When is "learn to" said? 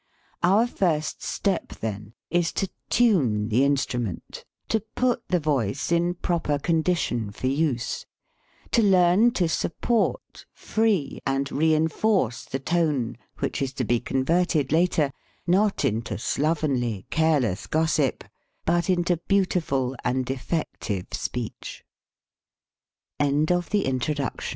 8.81-9.47